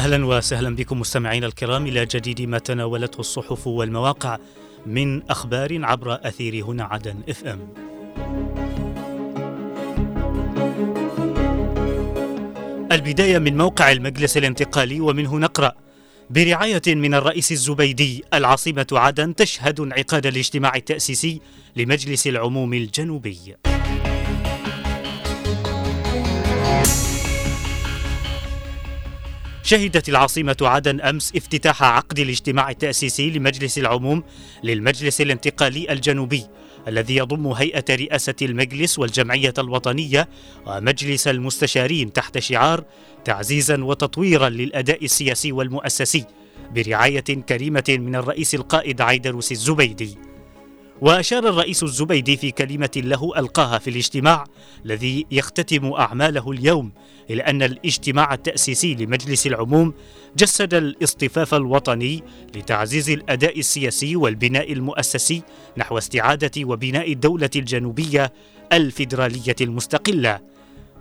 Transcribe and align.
أهلا 0.00 0.26
وسهلا 0.26 0.76
بكم 0.76 1.00
مستمعينا 1.00 1.46
الكرام 1.46 1.86
إلى 1.86 2.06
جديد 2.06 2.42
ما 2.42 2.58
تناولته 2.58 3.20
الصحف 3.20 3.66
والمواقع 3.66 4.38
من 4.86 5.22
أخبار 5.30 5.84
عبر 5.84 6.18
أثير 6.22 6.64
هنا 6.64 6.84
عدن 6.84 7.16
إف 7.28 7.44
إم. 7.44 7.58
البداية 12.92 13.38
من 13.38 13.56
موقع 13.56 13.92
المجلس 13.92 14.36
الانتقالي 14.36 15.00
ومنه 15.00 15.38
نقرأ 15.38 15.72
برعاية 16.30 16.82
من 16.86 17.14
الرئيس 17.14 17.52
الزبيدي 17.52 18.24
العاصمة 18.34 18.86
عدن 18.92 19.34
تشهد 19.34 19.80
انعقاد 19.80 20.26
الاجتماع 20.26 20.76
التأسيسي 20.76 21.40
لمجلس 21.76 22.26
العموم 22.26 22.74
الجنوبي. 22.74 23.56
شهدت 29.70 30.08
العاصمة 30.08 30.56
عدن 30.60 31.00
أمس 31.00 31.32
افتتاح 31.36 31.82
عقد 31.82 32.18
الاجتماع 32.18 32.70
التأسيسي 32.70 33.30
لمجلس 33.30 33.78
العموم 33.78 34.22
للمجلس 34.64 35.20
الانتقالي 35.20 35.92
الجنوبي 35.92 36.46
الذي 36.88 37.16
يضم 37.16 37.46
هيئة 37.46 37.84
رئاسة 37.90 38.34
المجلس 38.42 38.98
والجمعية 38.98 39.54
الوطنية 39.58 40.28
ومجلس 40.66 41.28
المستشارين 41.28 42.12
تحت 42.12 42.38
شعار 42.38 42.84
تعزيزا 43.24 43.84
وتطويرا 43.84 44.48
للأداء 44.48 45.04
السياسي 45.04 45.52
والمؤسسي 45.52 46.24
برعاية 46.74 47.20
كريمة 47.20 47.84
من 47.88 48.16
الرئيس 48.16 48.54
القائد 48.54 49.00
عيدروس 49.00 49.52
الزبيدي. 49.52 50.29
وأشار 51.00 51.48
الرئيس 51.48 51.82
الزبيدي 51.82 52.36
في 52.36 52.50
كلمة 52.50 52.90
له 52.96 53.32
ألقاها 53.38 53.78
في 53.78 53.90
الاجتماع 53.90 54.44
الذي 54.84 55.26
يختتم 55.30 55.92
أعماله 55.92 56.50
اليوم 56.50 56.92
إلى 57.30 57.42
أن 57.42 57.62
الاجتماع 57.62 58.34
التأسيسي 58.34 58.94
لمجلس 58.94 59.46
العموم 59.46 59.94
جسد 60.36 60.74
الاصطفاف 60.74 61.54
الوطني 61.54 62.22
لتعزيز 62.56 63.10
الأداء 63.10 63.58
السياسي 63.58 64.16
والبناء 64.16 64.72
المؤسسي 64.72 65.42
نحو 65.76 65.98
استعادة 65.98 66.50
وبناء 66.64 67.12
الدولة 67.12 67.50
الجنوبية 67.56 68.32
الفيدرالية 68.72 69.56
المستقلة. 69.60 70.40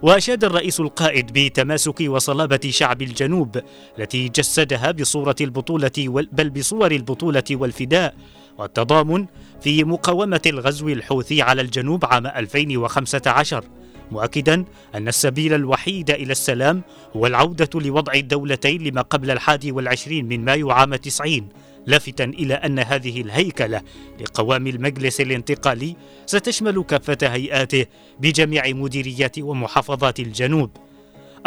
وأشاد 0.02 0.44
الرئيس 0.44 0.80
القائد 0.80 1.34
بتماسك 1.34 2.00
وصلابة 2.02 2.59
شعب 2.69 3.02
الجنوب 3.02 3.61
التي 4.00 4.30
جسدها 4.30 4.91
بصورة 4.91 5.36
البطولة 5.41 5.91
بل 6.31 6.50
بصور 6.50 6.91
البطولة 6.91 7.44
والفداء 7.52 8.16
والتضامن 8.59 9.25
في 9.61 9.83
مقاومة 9.83 10.41
الغزو 10.45 10.89
الحوثي 10.89 11.41
على 11.41 11.61
الجنوب 11.61 12.05
عام 12.05 12.27
2015 12.27 13.63
مؤكدا 14.11 14.66
أن 14.95 15.07
السبيل 15.07 15.53
الوحيد 15.53 16.11
إلى 16.11 16.31
السلام 16.31 16.81
هو 17.16 17.27
العودة 17.27 17.69
لوضع 17.75 18.13
الدولتين 18.13 18.83
لما 18.83 19.01
قبل 19.01 19.31
الحادي 19.31 19.71
والعشرين 19.71 20.25
من 20.25 20.45
مايو 20.45 20.71
عام 20.71 20.95
90 20.95 21.49
لافتا 21.85 22.23
إلى 22.23 22.53
أن 22.53 22.79
هذه 22.79 23.21
الهيكلة 23.21 23.81
لقوام 24.21 24.67
المجلس 24.67 25.21
الانتقالي 25.21 25.95
ستشمل 26.25 26.83
كافة 26.83 27.17
هيئاته 27.23 27.85
بجميع 28.19 28.67
مديريات 28.67 29.39
ومحافظات 29.39 30.19
الجنوب. 30.19 30.69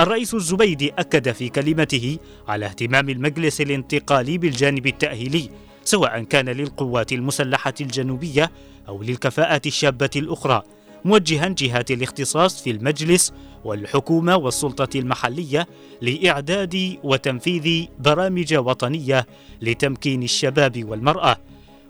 الرئيس 0.01 0.35
الزبيدي 0.35 0.93
أكد 0.99 1.33
في 1.33 1.49
كلمته 1.49 2.19
على 2.49 2.67
اهتمام 2.67 3.09
المجلس 3.09 3.61
الانتقالي 3.61 4.39
بالجانب 4.39 4.87
التأهيلي 4.87 5.51
سواء 5.85 6.23
كان 6.23 6.49
للقوات 6.49 7.13
المسلحة 7.13 7.75
الجنوبية 7.81 8.51
أو 8.89 9.03
للكفاءات 9.03 9.67
الشابة 9.67 10.11
الأخرى 10.17 10.63
موجها 11.05 11.49
جهات 11.49 11.91
الاختصاص 11.91 12.63
في 12.63 12.71
المجلس 12.71 13.33
والحكومة 13.65 14.37
والسلطة 14.37 14.99
المحلية 14.99 15.67
لإعداد 16.01 16.99
وتنفيذ 17.03 17.87
برامج 17.99 18.55
وطنية 18.55 19.27
لتمكين 19.63 20.23
الشباب 20.23 20.85
والمرأة. 20.85 21.37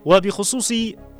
وبخصوص 0.04 0.72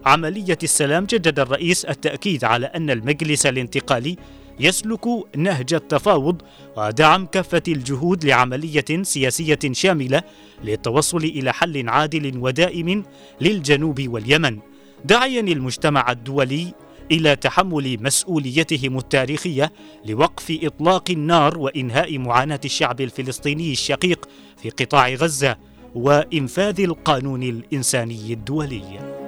عملية 0.06 0.59
السلام 0.62 1.04
جدد 1.04 1.39
الرئيس 1.39 1.84
التأكيد 1.84 2.44
على 2.44 2.66
أن 2.66 2.91
المجلس 2.91 3.47
الانتقالي 3.47 4.16
يسلك 4.61 5.07
نهج 5.37 5.75
التفاوض 5.75 6.43
ودعم 6.77 7.27
كافة 7.27 7.63
الجهود 7.69 8.25
لعملية 8.25 9.03
سياسية 9.03 9.59
شاملة 9.73 10.23
للتوصل 10.65 11.25
إلى 11.25 11.53
حل 11.53 11.89
عادل 11.89 12.39
ودائم 12.39 13.05
للجنوب 13.41 14.09
واليمن. 14.09 14.59
داعيا 15.05 15.41
المجتمع 15.41 16.11
الدولي 16.11 16.75
إلى 17.11 17.37
تحمل 17.37 18.03
مسؤوليتهم 18.03 18.99
التاريخية 18.99 19.73
لوقف 20.05 20.59
إطلاق 20.63 21.11
النار 21.11 21.59
وإنهاء 21.59 22.19
معاناة 22.19 22.61
الشعب 22.65 23.01
الفلسطيني 23.01 23.73
الشقيق 23.73 24.29
في 24.63 24.71
قطاع 24.71 25.09
غزة 25.09 25.57
وإنفاذ 25.95 26.81
القانون 26.81 27.43
الإنساني 27.43 28.33
الدولي. 28.33 29.22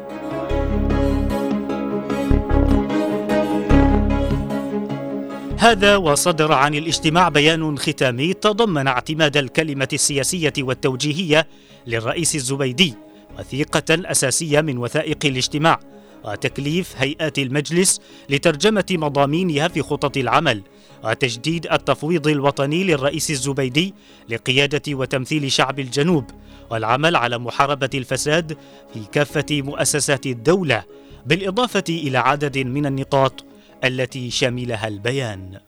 هذا 5.64 5.96
وصدر 5.96 6.52
عن 6.52 6.74
الاجتماع 6.74 7.28
بيان 7.28 7.78
ختامي 7.78 8.34
تضمن 8.34 8.86
اعتماد 8.86 9.36
الكلمة 9.36 9.88
السياسية 9.92 10.52
والتوجيهية 10.58 11.46
للرئيس 11.86 12.34
الزبيدي 12.34 12.94
وثيقة 13.38 13.84
أساسية 13.90 14.60
من 14.60 14.78
وثائق 14.78 15.18
الاجتماع 15.24 15.80
وتكليف 16.24 16.94
هيئات 16.96 17.38
المجلس 17.38 18.00
لترجمة 18.28 18.84
مضامينها 18.90 19.68
في 19.68 19.82
خطط 19.82 20.16
العمل 20.16 20.62
وتجديد 21.04 21.66
التفويض 21.72 22.28
الوطني 22.28 22.84
للرئيس 22.84 23.30
الزبيدي 23.30 23.94
لقيادة 24.28 24.82
وتمثيل 24.88 25.52
شعب 25.52 25.80
الجنوب 25.80 26.24
والعمل 26.70 27.16
على 27.16 27.38
محاربة 27.38 27.90
الفساد 27.94 28.56
في 28.94 29.00
كافة 29.12 29.46
مؤسسات 29.50 30.26
الدولة 30.26 30.82
بالإضافة 31.26 31.84
إلى 31.88 32.18
عدد 32.18 32.58
من 32.58 32.86
النقاط 32.86 33.53
التي 33.84 34.30
شملها 34.30 34.88
البيان. 34.88 35.60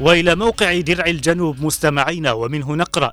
وإلى 0.00 0.34
موقع 0.34 0.80
درع 0.80 1.06
الجنوب 1.06 1.62
مستمعين 1.64 2.26
ومنه 2.26 2.76
نقرأ 2.76 3.12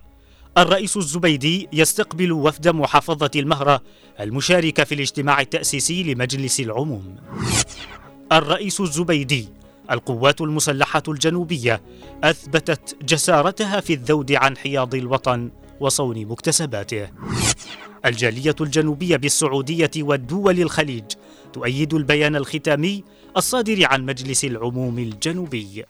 الرئيس 0.57 0.97
الزبيدي 0.97 1.69
يستقبل 1.73 2.31
وفد 2.31 2.67
محافظة 2.67 3.31
المهرة 3.35 3.81
المشاركة 4.19 4.83
في 4.83 4.95
الاجتماع 4.95 5.41
التأسيسي 5.41 6.03
لمجلس 6.03 6.59
العموم. 6.59 7.15
الرئيس 8.31 8.81
الزبيدي 8.81 9.49
القوات 9.91 10.41
المسلحة 10.41 11.03
الجنوبية 11.07 11.81
أثبتت 12.23 12.97
جسارتها 13.03 13.79
في 13.79 13.93
الذود 13.93 14.31
عن 14.31 14.57
حياض 14.57 14.95
الوطن 14.95 15.49
وصون 15.79 16.25
مكتسباته 16.25 17.07
الجالية 18.05 18.55
الجنوبية 18.61 19.15
بالسعودية 19.15 19.91
والدول 19.97 20.61
الخليج 20.61 21.03
تؤيد 21.53 21.93
البيان 21.93 22.35
الختامي 22.35 23.03
الصادر 23.37 23.85
عن 23.85 24.05
مجلس 24.05 24.45
العموم 24.45 24.99
الجنوبي. 24.99 25.85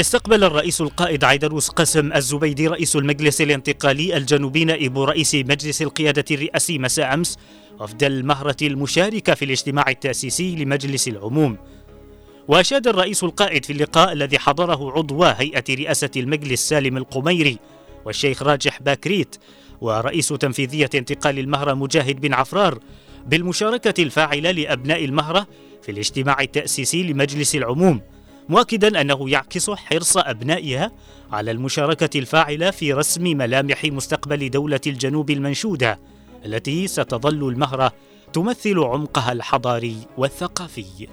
استقبل 0.00 0.44
الرئيس 0.44 0.80
القائد 0.80 1.24
عيدروس 1.24 1.68
قسم 1.68 2.12
الزبيدي 2.12 2.68
رئيس 2.68 2.96
المجلس 2.96 3.40
الانتقالي 3.40 4.16
الجنوبي 4.16 4.64
نائب 4.64 4.98
رئيس 4.98 5.34
مجلس 5.34 5.82
القيادة 5.82 6.24
الرئاسي 6.30 6.78
مساء 6.78 7.14
أمس 7.14 7.38
وفد 7.80 8.04
المهرة 8.04 8.56
المشاركة 8.62 9.34
في 9.34 9.44
الاجتماع 9.44 9.84
التأسيسي 9.88 10.56
لمجلس 10.56 11.08
العموم 11.08 11.56
وأشاد 12.48 12.88
الرئيس 12.88 13.24
القائد 13.24 13.64
في 13.64 13.72
اللقاء 13.72 14.12
الذي 14.12 14.38
حضره 14.38 14.92
عضو 14.92 15.24
هيئة 15.24 15.64
رئاسة 15.70 16.10
المجلس 16.16 16.68
سالم 16.68 16.96
القميري 16.96 17.58
والشيخ 18.04 18.42
راجح 18.42 18.82
باكريت 18.82 19.36
ورئيس 19.80 20.28
تنفيذية 20.28 20.90
انتقال 20.94 21.38
المهرة 21.38 21.74
مجاهد 21.74 22.20
بن 22.20 22.34
عفرار 22.34 22.78
بالمشاركة 23.26 24.02
الفاعلة 24.02 24.50
لأبناء 24.50 25.04
المهرة 25.04 25.46
في 25.82 25.92
الاجتماع 25.92 26.40
التأسيسي 26.40 27.02
لمجلس 27.02 27.54
العموم 27.54 28.00
مؤكدا 28.48 29.00
أنه 29.00 29.30
يعكس 29.30 29.70
حرص 29.70 30.16
أبنائها 30.16 30.92
على 31.32 31.50
المشاركة 31.50 32.18
الفاعلة 32.18 32.70
في 32.70 32.92
رسم 32.92 33.22
ملامح 33.22 33.84
مستقبل 33.84 34.50
دولة 34.50 34.80
الجنوب 34.86 35.30
المنشودة 35.30 35.98
التي 36.44 36.86
ستظل 36.86 37.48
المهرة 37.48 37.92
تمثل 38.32 38.78
عمقها 38.78 39.32
الحضاري 39.32 39.96
والثقافي. 40.16 41.08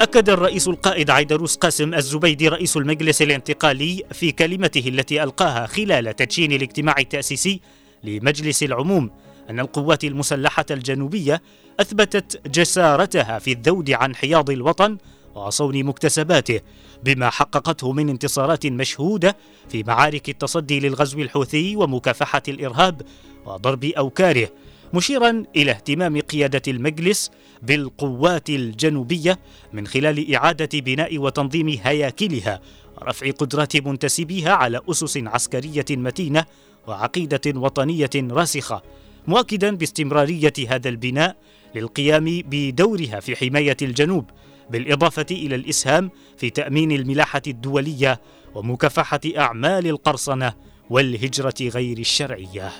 أكد 0.00 0.30
الرئيس 0.30 0.68
القائد 0.68 1.10
عيدروس 1.10 1.56
قاسم 1.56 1.94
الزبيدي 1.94 2.48
رئيس 2.48 2.76
المجلس 2.76 3.22
الانتقالي 3.22 4.02
في 4.12 4.32
كلمته 4.32 4.88
التي 4.88 5.22
ألقاها 5.22 5.66
خلال 5.66 6.16
تدشين 6.16 6.52
الاجتماع 6.52 6.94
التأسيسي 6.98 7.60
لمجلس 8.04 8.62
العموم 8.62 9.10
أن 9.50 9.60
القوات 9.60 10.04
المسلحة 10.04 10.64
الجنوبية 10.70 11.42
أثبتت 11.80 12.48
جسارتها 12.48 13.38
في 13.38 13.52
الذود 13.52 13.90
عن 13.90 14.14
حياض 14.14 14.50
الوطن 14.50 14.98
وصون 15.34 15.84
مكتسباته 15.84 16.60
بما 17.04 17.30
حققته 17.30 17.92
من 17.92 18.08
انتصارات 18.08 18.66
مشهودة 18.66 19.36
في 19.68 19.82
معارك 19.82 20.28
التصدي 20.28 20.80
للغزو 20.80 21.20
الحوثي 21.20 21.76
ومكافحة 21.76 22.42
الإرهاب 22.48 23.02
وضرب 23.46 23.84
أوكاره 23.84 24.48
مشيرا 24.94 25.44
إلى 25.56 25.70
اهتمام 25.70 26.20
قيادة 26.20 26.62
المجلس 26.68 27.30
بالقوات 27.62 28.50
الجنوبية 28.50 29.38
من 29.72 29.86
خلال 29.86 30.34
إعادة 30.34 30.80
بناء 30.80 31.18
وتنظيم 31.18 31.68
هياكلها 31.68 32.60
ورفع 33.00 33.30
قدرات 33.30 33.76
منتسبيها 33.76 34.52
على 34.52 34.80
أسس 34.90 35.16
عسكرية 35.16 35.84
متينة 35.90 36.44
وعقيدة 36.86 37.40
وطنية 37.46 38.10
راسخة 38.16 38.82
مؤكدا 39.26 39.76
باستمرارية 39.76 40.52
هذا 40.68 40.88
البناء 40.88 41.36
للقيام 41.74 42.42
بدورها 42.46 43.20
في 43.20 43.36
حماية 43.36 43.76
الجنوب 43.82 44.30
بالإضافة 44.70 45.26
إلى 45.30 45.54
الإسهام 45.54 46.10
في 46.36 46.50
تأمين 46.50 46.92
الملاحة 46.92 47.42
الدولية 47.46 48.20
ومكافحة 48.54 49.20
أعمال 49.38 49.86
القرصنة 49.86 50.52
والهجرة 50.90 51.54
غير 51.60 51.98
الشرعية. 51.98 52.72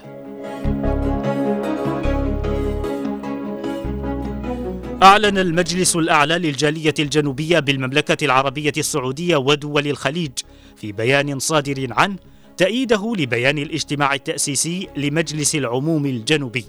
أعلن 5.03 5.39
المجلس 5.39 5.97
الأعلى 5.97 6.39
للجالية 6.39 6.95
الجنوبية 6.99 7.59
بالمملكة 7.59 8.25
العربية 8.25 8.73
السعودية 8.77 9.37
ودول 9.37 9.87
الخليج 9.87 10.33
في 10.77 10.93
بيان 10.93 11.39
صادر 11.39 11.87
عنه 11.91 12.17
تأييده 12.57 13.15
لبيان 13.19 13.59
الاجتماع 13.59 14.15
التأسيسي 14.15 14.89
لمجلس 14.97 15.55
العموم 15.55 16.07
الجنوبي. 16.07 16.65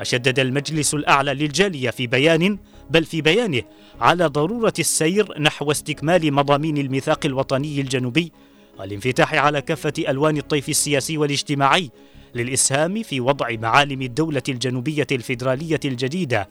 وشدد 0.00 0.38
المجلس 0.38 0.94
الأعلى 0.94 1.34
للجالية 1.34 1.90
في 1.90 2.06
بيان 2.06 2.58
بل 2.90 3.04
في 3.04 3.20
بيانه 3.20 3.62
على 4.00 4.26
ضرورة 4.26 4.74
السير 4.78 5.40
نحو 5.40 5.70
استكمال 5.70 6.32
مضامين 6.32 6.78
الميثاق 6.78 7.26
الوطني 7.26 7.80
الجنوبي 7.80 8.32
والانفتاح 8.78 9.34
على 9.34 9.62
كافة 9.62 9.92
ألوان 9.98 10.36
الطيف 10.36 10.68
السياسي 10.68 11.18
والاجتماعي 11.18 11.90
للإسهام 12.34 13.02
في 13.02 13.20
وضع 13.20 13.48
معالم 13.50 14.02
الدولة 14.02 14.42
الجنوبية 14.48 15.06
الفيدرالية 15.12 15.80
الجديدة 15.84 16.48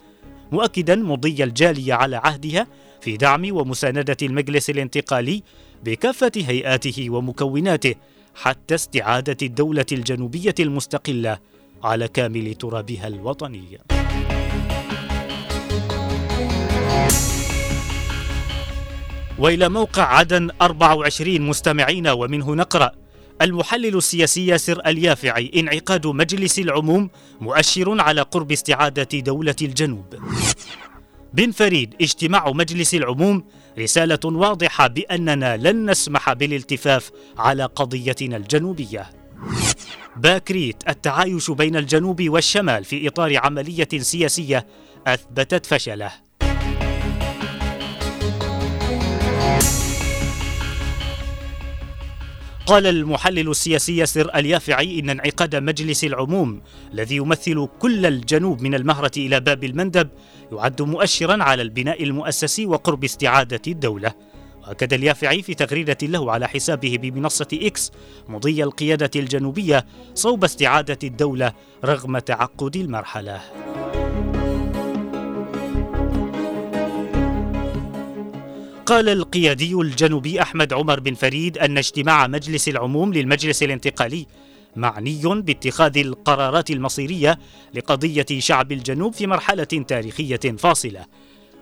مؤكدا 0.52 0.96
مضي 0.96 1.44
الجالية 1.44 1.94
على 1.94 2.16
عهدها 2.16 2.68
في 3.02 3.18
دعم 3.18 3.48
ومساندة 3.52 4.18
المجلس 4.22 4.70
الانتقالي 4.70 5.44
بكافة 5.84 6.32
هيئاته 6.36 7.10
ومكوناته 7.10 7.96
حتى 8.36 8.76
استعادة 8.76 9.38
الدولة 9.42 9.86
الجنوبية 9.92 10.56
المستقلة 10.60 11.38
على 11.84 12.08
كامل 12.08 12.54
ترابها 12.54 13.08
الوطني. 13.08 13.80
وإلى 19.40 19.70
موقع 19.70 20.04
عدن 20.04 20.50
24 20.62 21.42
مستمعين 21.42 22.08
ومنه 22.08 22.56
نقرأ 22.56 22.92
المحلل 23.42 23.98
السياسي 23.98 24.48
ياسر 24.48 24.82
اليافعي 24.88 25.52
انعقاد 25.56 26.08
مجلس 26.08 26.60
العموم 26.60 27.10
مؤشر 27.42 28.02
على 28.02 28.22
قرب 28.22 28.52
استعادة 28.52 29.20
دولة 29.20 29.56
الجنوب. 29.62 30.16
بن 31.34 31.52
فريد 31.52 31.96
اجتماع 32.02 32.52
مجلس 32.52 32.96
العموم 32.96 33.44
رسالة 33.80 34.20
واضحة 34.24 34.88
بأننا 34.88 35.58
لن 35.58 35.90
نسمح 35.90 36.34
بالالتفاف 36.34 37.12
على 37.38 37.66
قضيتنا 37.66 38.38
الجنوبية. 38.38 39.10
باكريت 40.18 40.90
التعايش 40.90 41.52
بين 41.52 41.76
الجنوب 41.76 42.30
والشمال 42.30 42.84
في 42.84 43.08
إطار 43.08 43.38
عملية 43.38 43.88
سياسية 43.98 44.68
أثبتت 45.08 45.66
فشله. 45.66 46.25
قال 52.66 52.88
المحلل 52.88 53.50
السياسي 53.50 53.98
ياسر 53.98 54.36
اليافعي 54.36 55.00
إن 55.00 55.10
انعقاد 55.10 55.56
مجلس 55.56 56.04
العموم 56.04 56.62
الذي 56.94 57.16
يمثل 57.16 57.68
كل 57.80 58.06
الجنوب 58.06 58.62
من 58.62 58.76
المهرة 58.76 59.12
إلى 59.18 59.40
باب 59.40 59.64
المندب 59.64 60.10
يعد 60.52 60.82
مؤشرا 60.82 61.44
على 61.44 61.62
البناء 61.62 62.04
المؤسسي 62.04 62.66
وقرب 62.66 63.04
استعادة 63.04 63.62
الدولة. 63.68 64.14
وأكد 64.62 64.94
اليافعي 64.94 65.42
في 65.42 65.54
تغريدة 65.54 65.98
له 66.04 66.32
على 66.32 66.48
حسابه 66.48 66.98
بمنصة 67.02 67.48
إكس 67.54 67.92
مضي 68.30 68.64
القيادة 68.64 69.12
الجنوبية 69.16 69.86
صوب 70.14 70.44
استعادة 70.44 71.00
الدولة 71.04 71.54
رغم 71.86 72.20
تعقد 72.20 72.76
المرحلة. 72.76 73.42
قال 78.86 79.10
القيادي 79.10 79.74
الجنوبي 79.74 80.42
أحمد 80.42 80.74
عمر 80.74 81.00
بن 81.00 81.14
فريد 81.14 81.58
أن 81.58 81.78
اجتماع 81.78 82.28
مجلس 82.28 82.70
العموم 82.70 83.14
للمجلس 83.14 83.64
الانتقالي 83.64 84.26
معني 84.76 85.22
باتخاذ 85.24 85.98
القرارات 85.98 86.72
المصيرية 86.72 87.40
لقضية 87.74 88.26
شعب 88.40 88.72
الجنوب 88.72 89.14
في 89.14 89.28
مرحلة 89.28 89.64
تاريخية 89.64 90.40
فاصلة. 90.58 91.06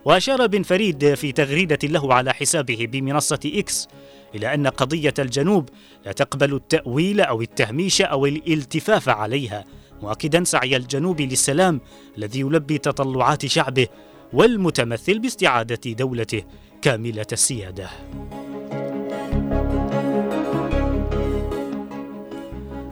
وأشار 0.06 0.48
بن 0.48 0.64
فريد 0.64 1.14
في 1.14 1.32
تغريدة 1.32 1.80
له 1.84 2.14
على 2.14 2.34
حسابه 2.34 2.88
بمنصة 2.92 3.40
إكس 3.46 3.88
إلى 4.36 4.54
أن 4.54 4.68
قضية 4.68 5.14
الجنوب 5.20 5.70
لا 6.06 6.12
تقبل 6.12 6.54
التأويل 6.54 7.22
أو 7.22 7.42
التهميش 7.42 8.02
أو 8.02 8.26
الالتفاف 8.26 9.10
عليها 9.10 9.66
مؤكدا 10.02 10.44
سعي 10.44 10.76
الجنوب 10.76 11.22
للسلام 11.22 11.82
الذي 12.18 12.40
يلبي 12.40 12.78
تطلعات 12.78 13.46
شعبه 13.46 13.88
والمتمثل 14.34 15.20
باستعادة 15.20 15.92
دولته 15.92 16.44
كاملة 16.84 17.26
السيادة. 17.32 17.90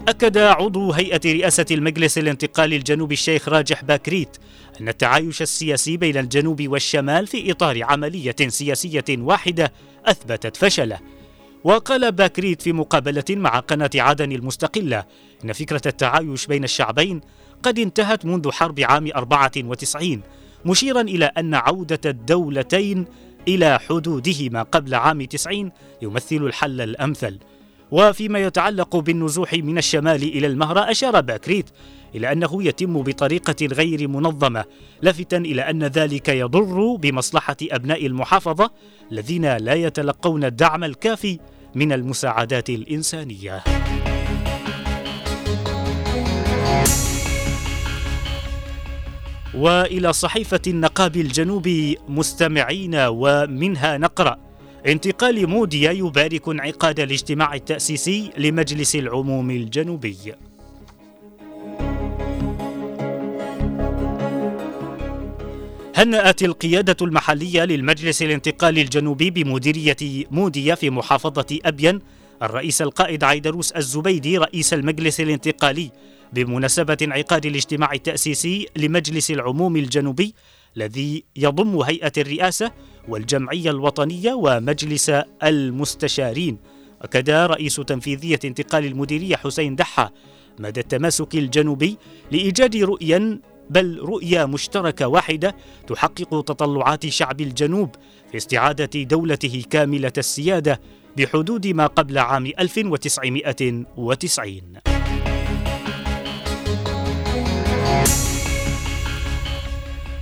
أكد 0.07 0.37
عضو 0.37 0.91
هيئة 0.91 1.21
رئاسة 1.25 1.65
المجلس 1.71 2.17
الانتقالي 2.17 2.75
الجنوبي 2.75 3.13
الشيخ 3.13 3.49
راجح 3.49 3.83
باكريت 3.83 4.37
أن 4.81 4.89
التعايش 4.89 5.41
السياسي 5.41 5.97
بين 5.97 6.17
الجنوب 6.17 6.67
والشمال 6.67 7.27
في 7.27 7.51
إطار 7.51 7.83
عملية 7.83 8.35
سياسية 8.47 9.05
واحدة 9.09 9.73
أثبتت 10.05 10.57
فشله. 10.57 10.99
وقال 11.63 12.11
باكريت 12.11 12.61
في 12.61 12.73
مقابلة 12.73 13.25
مع 13.29 13.59
قناة 13.59 13.91
عدن 13.95 14.31
المستقلة 14.31 15.03
إن 15.45 15.53
فكرة 15.53 15.81
التعايش 15.85 16.47
بين 16.47 16.63
الشعبين 16.63 17.21
قد 17.63 17.79
انتهت 17.79 18.25
منذ 18.25 18.51
حرب 18.51 18.79
عام 18.79 19.09
94 19.15 20.21
مشيرا 20.65 21.01
إلى 21.01 21.25
أن 21.25 21.53
عودة 21.55 21.99
الدولتين 22.05 23.05
إلى 23.47 23.79
حدودهما 23.79 24.63
قبل 24.63 24.95
عام 24.95 25.25
90 25.25 25.71
يمثل 26.01 26.35
الحل 26.35 26.81
الأمثل. 26.81 27.39
وفيما 27.91 28.39
يتعلق 28.39 28.95
بالنزوح 28.95 29.53
من 29.53 29.77
الشمال 29.77 30.23
إلى 30.23 30.47
المهرة 30.47 30.91
أشار 30.91 31.21
باكريت 31.21 31.69
إلى 32.15 32.31
أنه 32.31 32.63
يتم 32.63 33.01
بطريقة 33.01 33.65
غير 33.65 34.07
منظمة 34.07 34.65
لافتا 35.01 35.37
إلى 35.37 35.61
أن 35.61 35.83
ذلك 35.83 36.29
يضر 36.29 36.95
بمصلحة 36.95 37.57
أبناء 37.63 38.05
المحافظة 38.05 38.71
الذين 39.11 39.57
لا 39.57 39.73
يتلقون 39.73 40.43
الدعم 40.43 40.83
الكافي 40.83 41.39
من 41.75 41.91
المساعدات 41.91 42.69
الإنسانية. 42.69 43.63
وإلى 49.53 50.13
صحيفة 50.13 50.61
النقاب 50.67 51.15
الجنوبي 51.15 51.97
مستمعين 52.07 52.95
ومنها 52.95 53.97
نقرأ 53.97 54.37
انتقال 54.87 55.47
موديا 55.49 55.91
يبارك 55.91 56.47
انعقاد 56.49 56.99
الاجتماع 56.99 57.53
التأسيسي 57.53 58.31
لمجلس 58.37 58.95
العموم 58.95 59.51
الجنوبي. 59.51 60.17
هنأت 65.95 66.43
القيادة 66.43 66.97
المحلية 67.01 67.65
للمجلس 67.65 68.21
الانتقالي 68.21 68.81
الجنوبي 68.81 69.29
بمديرية 69.29 70.25
موديا 70.31 70.75
في 70.75 70.89
محافظة 70.89 71.59
أبين 71.65 71.99
الرئيس 72.43 72.81
القائد 72.81 73.23
عيدروس 73.23 73.71
الزبيدي 73.71 74.37
رئيس 74.37 74.73
المجلس 74.73 75.19
الانتقالي 75.19 75.91
بمناسبة 76.33 76.97
انعقاد 77.01 77.45
الاجتماع 77.45 77.93
التأسيسي 77.93 78.67
لمجلس 78.75 79.31
العموم 79.31 79.75
الجنوبي 79.75 80.33
الذي 80.77 81.23
يضم 81.35 81.77
هيئة 81.77 82.11
الرئاسة 82.17 82.71
والجمعية 83.07 83.69
الوطنية 83.69 84.33
ومجلس 84.33 85.11
المستشارين 85.43 86.57
أكد 87.01 87.29
رئيس 87.29 87.75
تنفيذية 87.75 88.39
انتقال 88.45 88.85
المديرية 88.85 89.35
حسين 89.35 89.75
دحة 89.75 90.13
مدى 90.59 90.79
التماسك 90.79 91.35
الجنوبي 91.35 91.97
لإيجاد 92.31 92.75
رؤيا 92.75 93.39
بل 93.69 93.99
رؤية 93.99 94.45
مشتركة 94.45 95.07
واحدة 95.07 95.55
تحقق 95.87 96.43
تطلعات 96.43 97.07
شعب 97.07 97.41
الجنوب 97.41 97.95
في 98.31 98.37
استعادة 98.37 99.03
دولته 99.03 99.63
كاملة 99.69 100.13
السيادة 100.17 100.81
بحدود 101.17 101.67
ما 101.67 101.87
قبل 101.87 102.17
عام 102.17 102.45
1990 102.45 104.90